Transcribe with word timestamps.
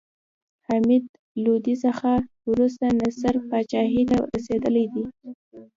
حمید 0.67 1.05
لودي 1.43 1.75
څخه 1.85 2.11
وروسته 2.49 2.85
نصر 3.01 3.33
پاچاهي 3.49 4.03
ته 4.09 4.17
رسېدلى 4.33 4.83
دﺉ. 4.93 5.05